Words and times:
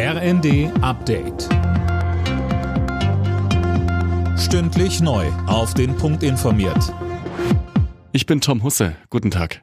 RND 0.00 0.70
Update. 0.80 1.48
Stündlich 4.38 5.00
neu. 5.00 5.26
Auf 5.48 5.74
den 5.74 5.96
Punkt 5.96 6.22
informiert. 6.22 6.94
Ich 8.12 8.24
bin 8.24 8.40
Tom 8.40 8.62
Husse. 8.62 8.94
Guten 9.10 9.32
Tag. 9.32 9.60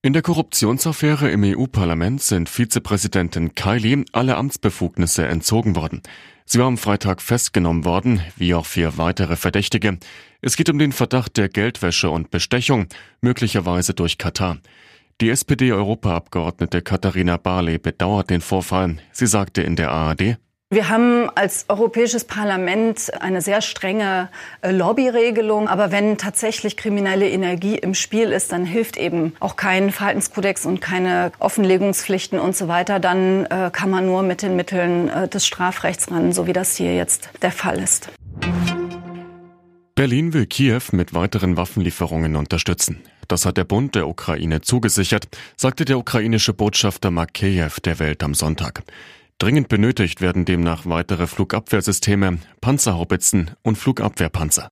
In 0.00 0.14
der 0.14 0.22
Korruptionsaffäre 0.22 1.30
im 1.30 1.44
EU-Parlament 1.44 2.22
sind 2.22 2.48
Vizepräsidentin 2.48 3.54
Kylie 3.54 4.06
alle 4.12 4.38
Amtsbefugnisse 4.38 5.26
entzogen 5.26 5.76
worden. 5.76 6.00
Sie 6.46 6.58
war 6.58 6.66
am 6.66 6.78
Freitag 6.78 7.20
festgenommen 7.20 7.84
worden, 7.84 8.22
wie 8.38 8.54
auch 8.54 8.64
vier 8.64 8.96
weitere 8.96 9.36
Verdächtige. 9.36 9.98
Es 10.40 10.56
geht 10.56 10.70
um 10.70 10.78
den 10.78 10.92
Verdacht 10.92 11.36
der 11.36 11.50
Geldwäsche 11.50 12.08
und 12.08 12.30
Bestechung, 12.30 12.86
möglicherweise 13.20 13.92
durch 13.92 14.16
Katar. 14.16 14.60
Die 15.20 15.30
SPD-Europaabgeordnete 15.30 16.82
Katharina 16.82 17.36
Barley 17.36 17.78
bedauert 17.78 18.30
den 18.30 18.40
Vorfall. 18.40 18.96
Sie 19.12 19.26
sagte 19.26 19.62
in 19.62 19.76
der 19.76 19.90
ARD, 19.90 20.38
wir 20.72 20.88
haben 20.88 21.28
als 21.34 21.66
Europäisches 21.68 22.24
Parlament 22.24 23.12
eine 23.20 23.42
sehr 23.42 23.60
strenge 23.60 24.30
äh, 24.62 24.70
Lobbyregelung. 24.70 25.68
Aber 25.68 25.92
wenn 25.92 26.16
tatsächlich 26.16 26.78
kriminelle 26.78 27.28
Energie 27.28 27.76
im 27.76 27.92
Spiel 27.92 28.32
ist, 28.32 28.52
dann 28.52 28.64
hilft 28.64 28.96
eben 28.96 29.34
auch 29.38 29.56
kein 29.56 29.90
Verhaltenskodex 29.90 30.64
und 30.64 30.80
keine 30.80 31.30
Offenlegungspflichten 31.40 32.38
und 32.40 32.56
so 32.56 32.68
weiter. 32.68 33.00
Dann 33.00 33.44
äh, 33.44 33.68
kann 33.70 33.90
man 33.90 34.06
nur 34.06 34.22
mit 34.22 34.40
den 34.40 34.56
Mitteln 34.56 35.10
äh, 35.10 35.28
des 35.28 35.44
Strafrechts 35.46 36.10
ran, 36.10 36.32
so 36.32 36.46
wie 36.46 36.54
das 36.54 36.74
hier 36.74 36.96
jetzt 36.96 37.28
der 37.42 37.52
Fall 37.52 37.78
ist. 37.78 38.08
Berlin 40.02 40.32
will 40.32 40.46
Kiew 40.46 40.82
mit 40.90 41.14
weiteren 41.14 41.56
Waffenlieferungen 41.56 42.34
unterstützen. 42.34 42.98
Das 43.28 43.46
hat 43.46 43.56
der 43.56 43.62
Bund 43.62 43.94
der 43.94 44.08
Ukraine 44.08 44.60
zugesichert, 44.60 45.28
sagte 45.56 45.84
der 45.84 45.96
ukrainische 45.96 46.52
Botschafter 46.52 47.12
Makeyev 47.12 47.78
der 47.78 48.00
Welt 48.00 48.24
am 48.24 48.34
Sonntag. 48.34 48.82
Dringend 49.38 49.68
benötigt 49.68 50.20
werden 50.20 50.44
demnach 50.44 50.86
weitere 50.86 51.28
Flugabwehrsysteme, 51.28 52.38
Panzerhaubitzen 52.60 53.52
und 53.62 53.78
Flugabwehrpanzer. 53.78 54.70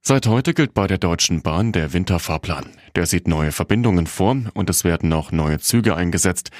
Seit 0.00 0.26
heute 0.26 0.54
gilt 0.54 0.72
bei 0.72 0.86
der 0.86 0.96
Deutschen 0.96 1.42
Bahn 1.42 1.72
der 1.72 1.92
Winterfahrplan. 1.92 2.64
Der 2.96 3.04
sieht 3.04 3.28
neue 3.28 3.52
Verbindungen 3.52 4.06
vor 4.06 4.38
und 4.54 4.70
es 4.70 4.84
werden 4.84 5.12
auch 5.12 5.32
neue 5.32 5.58
Züge 5.58 5.94
eingesetzt. 5.94 6.50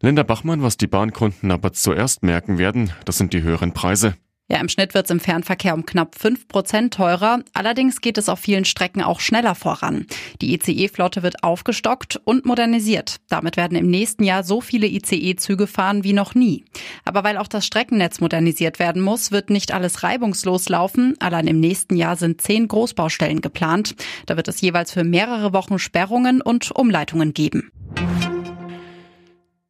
Linda 0.00 0.24
Bachmann, 0.24 0.60
was 0.60 0.76
die 0.76 0.88
Bahnkunden 0.88 1.52
aber 1.52 1.72
zuerst 1.72 2.24
merken 2.24 2.58
werden, 2.58 2.90
das 3.04 3.16
sind 3.16 3.32
die 3.32 3.42
höheren 3.42 3.72
Preise. 3.72 4.16
Ja, 4.48 4.60
im 4.60 4.68
Schnitt 4.68 4.94
wird 4.94 5.06
es 5.06 5.10
im 5.10 5.18
Fernverkehr 5.18 5.74
um 5.74 5.84
knapp 5.84 6.14
5 6.16 6.46
Prozent 6.46 6.94
teurer. 6.94 7.40
Allerdings 7.52 8.00
geht 8.00 8.16
es 8.16 8.28
auf 8.28 8.38
vielen 8.38 8.64
Strecken 8.64 9.02
auch 9.02 9.18
schneller 9.18 9.56
voran. 9.56 10.06
Die 10.40 10.54
ICE-Flotte 10.54 11.24
wird 11.24 11.42
aufgestockt 11.42 12.20
und 12.22 12.46
modernisiert. 12.46 13.16
Damit 13.28 13.56
werden 13.56 13.76
im 13.76 13.90
nächsten 13.90 14.22
Jahr 14.22 14.44
so 14.44 14.60
viele 14.60 14.86
ICE-Züge 14.86 15.66
fahren 15.66 16.04
wie 16.04 16.12
noch 16.12 16.36
nie. 16.36 16.64
Aber 17.04 17.24
weil 17.24 17.38
auch 17.38 17.48
das 17.48 17.66
Streckennetz 17.66 18.20
modernisiert 18.20 18.78
werden 18.78 19.02
muss, 19.02 19.32
wird 19.32 19.50
nicht 19.50 19.74
alles 19.74 20.04
reibungslos 20.04 20.68
laufen. 20.68 21.16
Allein 21.18 21.48
im 21.48 21.58
nächsten 21.58 21.96
Jahr 21.96 22.14
sind 22.14 22.40
zehn 22.40 22.68
Großbaustellen 22.68 23.40
geplant. 23.40 23.96
Da 24.26 24.36
wird 24.36 24.46
es 24.46 24.60
jeweils 24.60 24.92
für 24.92 25.02
mehrere 25.02 25.52
Wochen 25.54 25.80
Sperrungen 25.80 26.40
und 26.40 26.70
Umleitungen 26.70 27.34
geben. 27.34 27.72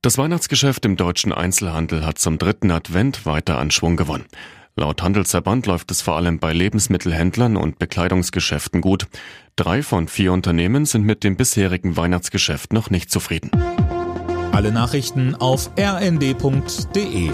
Das 0.03 0.19
Weihnachtsgeschäft 0.19 0.85
im 0.85 0.97
deutschen 0.97 1.33
Einzelhandel 1.33 2.05
hat 2.05 2.19
zum 2.19 2.37
dritten 2.37 2.71
Advent 2.71 3.25
weiter 3.25 3.59
an 3.59 3.71
Schwung 3.71 3.97
gewonnen. 3.97 4.27
Laut 4.79 5.03
Handelsverband 5.03 5.67
läuft 5.67 5.91
es 5.91 6.03
vor 6.03 6.17
allem 6.17 6.39
bei 6.39 6.53
Lebensmittelhändlern 6.53 7.57
und 7.57 7.79
Bekleidungsgeschäften 7.79 8.83
gut. 8.83 9.07
Drei 9.57 9.83
von 9.83 10.07
vier 10.07 10.35
Unternehmen 10.35 10.85
sind 10.85 11.03
mit 11.03 11.25
dem 11.25 11.37
bisherigen 11.37 11.97
Weihnachtsgeschäft 11.97 12.75
noch 12.75 12.91
nicht 12.91 13.11
zufrieden. 13.11 13.51
Alle 14.53 14.73
Nachrichten 14.73 15.35
auf 15.35 15.71
rnd.de 15.79 17.31